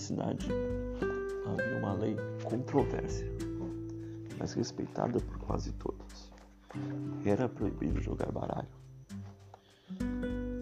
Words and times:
cidade 0.00 0.48
havia 1.46 1.78
uma 1.78 1.92
lei 1.92 2.16
controversa, 2.42 3.24
mas 4.38 4.54
respeitada 4.54 5.20
por 5.20 5.38
quase 5.38 5.72
todos. 5.72 6.32
Era 7.24 7.48
proibido 7.48 8.00
jogar 8.00 8.32
baralho. 8.32 8.68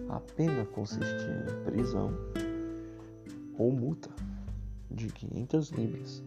A 0.09 0.19
pena 0.19 0.65
consistia 0.65 1.45
em 1.49 1.63
prisão 1.63 2.11
ou 3.57 3.71
multa 3.71 4.09
de 4.91 5.07
500 5.07 5.69
libras, 5.69 6.23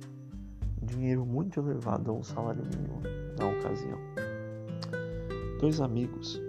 dinheiro 0.83 1.27
muito 1.27 1.61
elevado 1.61 2.11
a 2.11 2.15
um 2.15 2.23
salário 2.23 2.65
mínimo 2.65 3.03
na 3.39 3.49
ocasião. 3.49 3.99
Dois 5.61 5.81
amigos 5.81 6.41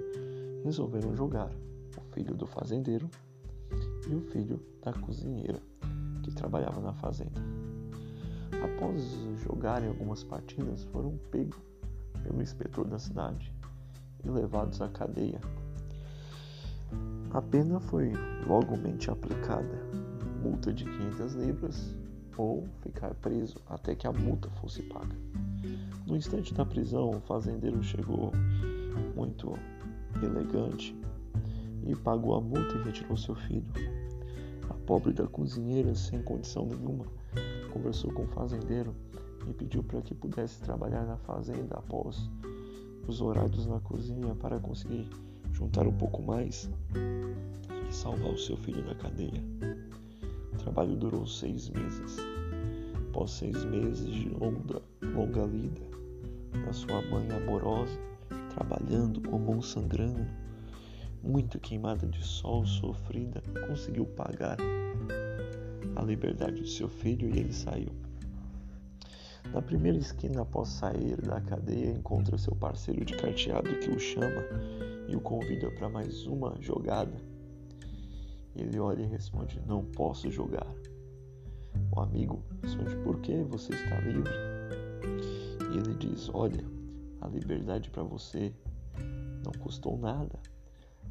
resolveram 0.64 1.16
jogar, 1.16 1.52
o 1.98 2.14
filho 2.14 2.36
do 2.36 2.48
fazendeiro 2.48 3.10
e 4.10 4.16
o 4.16 4.22
filho 4.22 4.60
da 4.82 4.94
cozinheira 4.94 5.62
trabalhava 6.34 6.80
na 6.82 6.94
fazenda. 6.94 7.42
Após 8.64 9.02
jogarem 9.44 9.90
algumas 9.90 10.24
partidas, 10.24 10.84
foram 10.86 11.18
pegos 11.32 11.60
pelo 12.24 12.42
inspetor 12.42 12.86
da 12.86 12.98
cidade 12.98 13.54
e 14.24 14.30
levados 14.30 14.82
à 14.82 14.88
cadeia. 14.88 15.42
A 17.32 17.42
pena 17.42 17.80
foi 17.80 18.14
logomente 18.48 19.10
aplicada, 19.10 19.84
multa 20.42 20.72
de 20.72 20.86
500 20.86 21.34
libras 21.34 21.96
ou 22.38 22.68
ficar 22.82 23.14
preso 23.16 23.58
até 23.68 23.96
que 23.96 24.08
a 24.08 24.12
multa 24.12 24.50
fosse 24.62 24.82
paga. 24.84 25.16
No 26.06 26.16
instante 26.16 26.54
da 26.54 26.66
prisão, 26.66 27.10
o 27.10 27.22
fazendeiro 27.22 27.82
chegou 27.84 28.32
muito 29.16 29.58
elegante 30.22 30.96
e 31.86 31.96
pagou 31.96 32.36
a 32.36 32.42
multa 32.42 32.76
e 32.76 32.84
retirou 32.84 33.18
seu 33.18 33.36
filho. 33.36 33.72
Pobre 34.86 35.14
da 35.14 35.26
cozinheira, 35.26 35.96
sem 35.96 36.22
condição 36.22 36.66
nenhuma, 36.66 37.06
conversou 37.72 38.12
com 38.12 38.24
o 38.24 38.28
fazendeiro 38.28 38.94
e 39.48 39.54
pediu 39.54 39.82
para 39.82 40.02
que 40.02 40.14
pudesse 40.14 40.60
trabalhar 40.62 41.06
na 41.06 41.18
fazenda 41.18 41.76
após 41.76 42.30
os 43.08 43.22
horários 43.22 43.66
na 43.66 43.80
cozinha 43.80 44.36
para 44.36 44.60
conseguir 44.60 45.10
juntar 45.54 45.88
um 45.88 45.94
pouco 45.94 46.22
mais 46.22 46.70
e 46.96 47.94
salvar 47.94 48.32
o 48.32 48.38
seu 48.38 48.58
filho 48.58 48.84
da 48.84 48.96
cadeia. 48.96 49.42
O 50.54 50.58
trabalho 50.58 50.96
durou 50.96 51.26
seis 51.26 51.70
meses. 51.70 52.18
Após 53.10 53.32
seis 53.32 53.64
meses 53.66 54.06
de 54.06 54.30
longa, 54.30 54.82
longa 55.02 55.46
lida 55.46 55.82
da 56.66 56.74
sua 56.74 57.02
mãe 57.04 57.30
amorosa, 57.32 57.98
trabalhando 58.54 59.22
com 59.22 59.36
a 59.36 59.40
mão 59.40 59.62
sangrando, 59.62 60.26
muito 61.24 61.58
queimada 61.58 62.06
de 62.06 62.22
sol, 62.22 62.66
sofrida, 62.66 63.42
conseguiu 63.66 64.06
pagar 64.06 64.58
a 65.96 66.02
liberdade 66.04 66.62
de 66.62 66.70
seu 66.70 66.90
filho 66.90 67.34
e 67.34 67.40
ele 67.40 67.54
saiu. 67.54 67.94
Na 69.54 69.62
primeira 69.62 69.98
esquina, 69.98 70.42
após 70.42 70.68
sair 70.70 71.16
da 71.22 71.40
cadeia, 71.40 71.92
encontra 71.92 72.38
seu 72.38 72.54
parceiro 72.56 73.06
de 73.06 73.16
carteado 73.16 73.80
que 73.80 73.90
o 73.90 74.00
chama 74.00 74.44
e 75.08 75.16
o 75.16 75.22
convida 75.22 75.72
para 75.72 75.88
mais 75.88 76.26
uma 76.28 76.56
jogada. 76.60 77.16
Ele 78.56 78.78
olha 78.80 79.04
e 79.04 79.08
responde: 79.08 79.62
Não 79.66 79.84
posso 79.84 80.30
jogar. 80.30 80.68
O 81.96 82.02
amigo 82.02 82.44
responde: 82.62 82.96
Por 82.98 83.20
que 83.22 83.44
você 83.44 83.74
está 83.74 84.00
livre? 84.02 84.34
E 85.72 85.78
ele 85.78 85.94
diz: 85.96 86.30
Olha, 86.34 86.64
a 87.22 87.28
liberdade 87.28 87.90
para 87.90 88.04
você 88.04 88.54
não 89.44 89.52
custou 89.62 89.98
nada 89.98 90.40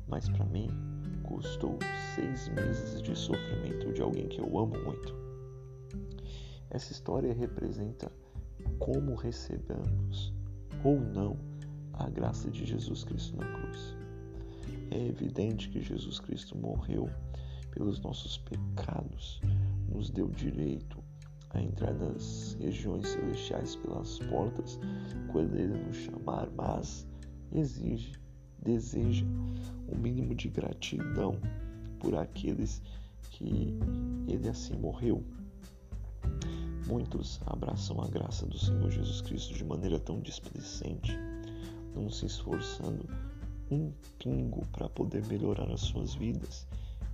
mas 0.08 0.28
para 0.28 0.44
mim 0.46 0.68
custou 1.22 1.78
seis 2.14 2.48
meses 2.50 3.00
de 3.02 3.16
sofrimento 3.16 3.92
de 3.92 4.02
alguém 4.02 4.28
que 4.28 4.40
eu 4.40 4.58
amo 4.58 4.74
muito. 4.84 5.14
Essa 6.70 6.92
história 6.92 7.32
representa 7.32 8.10
como 8.78 9.14
recebemos 9.14 10.32
ou 10.84 11.00
não 11.00 11.36
a 11.94 12.08
graça 12.08 12.50
de 12.50 12.64
Jesus 12.64 13.04
Cristo 13.04 13.36
na 13.36 13.46
cruz. 13.46 13.96
É 14.90 15.06
evidente 15.06 15.68
que 15.68 15.82
Jesus 15.82 16.18
Cristo 16.18 16.56
morreu 16.56 17.08
pelos 17.70 18.00
nossos 18.00 18.38
pecados, 18.38 19.40
nos 19.88 20.10
deu 20.10 20.28
direito 20.28 21.02
a 21.50 21.60
entrar 21.60 21.94
nas 21.94 22.56
regiões 22.60 23.08
celestiais 23.08 23.76
pelas 23.76 24.18
portas 24.18 24.78
quando 25.30 25.56
Ele 25.56 25.78
nos 25.84 25.96
chamar, 25.96 26.48
mas 26.56 27.06
exige 27.52 28.12
deseja 28.62 29.26
o 29.88 29.94
um 29.94 29.98
mínimo 29.98 30.34
de 30.34 30.48
gratidão 30.48 31.36
por 31.98 32.14
aqueles 32.14 32.80
que 33.30 33.76
ele 34.28 34.48
assim 34.48 34.76
morreu. 34.76 35.24
Muitos 36.86 37.40
abraçam 37.46 38.00
a 38.00 38.08
graça 38.08 38.46
do 38.46 38.58
Senhor 38.58 38.90
Jesus 38.90 39.20
Cristo 39.20 39.54
de 39.54 39.64
maneira 39.64 39.98
tão 39.98 40.20
displicente, 40.20 41.16
não 41.94 42.08
se 42.08 42.26
esforçando 42.26 43.04
um 43.70 43.92
pingo 44.18 44.66
para 44.72 44.88
poder 44.88 45.26
melhorar 45.26 45.70
as 45.70 45.80
suas 45.80 46.14
vidas 46.14 46.66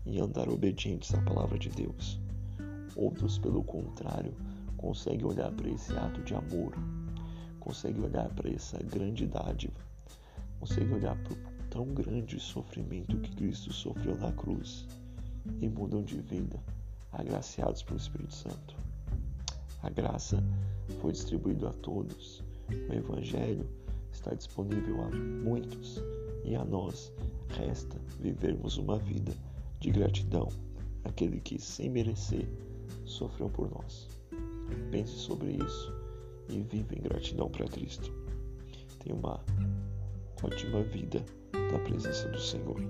e 0.04 0.20
andar 0.20 0.48
obedientes 0.48 1.14
à 1.14 1.22
palavra 1.22 1.58
de 1.58 1.68
Deus. 1.70 2.20
Outros, 2.96 3.38
pelo 3.38 3.62
contrário, 3.62 4.34
conseguem 4.76 5.24
olhar 5.24 5.52
para 5.52 5.68
esse 5.68 5.92
ato 5.96 6.22
de 6.22 6.34
amor, 6.34 6.72
conseguem 7.60 8.02
olhar 8.02 8.28
para 8.30 8.50
essa 8.50 8.78
grande 8.78 9.26
dádiva 9.26 9.88
consegue 10.58 10.92
olhar 10.94 11.16
para 11.22 11.32
o 11.32 11.58
tão 11.70 11.86
grande 11.86 12.38
sofrimento 12.40 13.16
que 13.18 13.34
Cristo 13.36 13.72
sofreu 13.72 14.16
na 14.16 14.32
cruz 14.32 14.86
e 15.60 15.68
mudam 15.68 16.02
de 16.02 16.20
vida, 16.20 16.62
agraciados 17.12 17.82
pelo 17.82 17.98
Espírito 17.98 18.34
Santo. 18.34 18.76
A 19.82 19.90
graça 19.90 20.42
foi 21.00 21.12
distribuída 21.12 21.70
a 21.70 21.72
todos. 21.74 22.42
O 22.88 22.92
Evangelho 22.92 23.68
está 24.12 24.34
disponível 24.34 25.02
a 25.02 25.10
muitos 25.10 26.02
e 26.44 26.54
a 26.54 26.64
nós 26.64 27.12
resta 27.48 27.98
vivermos 28.20 28.76
uma 28.76 28.98
vida 28.98 29.32
de 29.80 29.90
gratidão 29.90 30.48
àquele 31.04 31.40
que, 31.40 31.58
sem 31.60 31.88
merecer, 31.88 32.48
sofreu 33.04 33.48
por 33.48 33.70
nós. 33.70 34.08
Pense 34.90 35.12
sobre 35.12 35.52
isso 35.52 35.92
e 36.48 36.60
viva 36.60 36.94
em 36.94 37.02
gratidão 37.02 37.48
para 37.48 37.66
Cristo. 37.66 38.12
Tenha 38.98 39.14
uma 39.14 39.40
ótima 40.42 40.82
vida 40.82 41.24
na 41.72 41.78
presença 41.80 42.28
do 42.28 42.40
Senhor. 42.40 42.80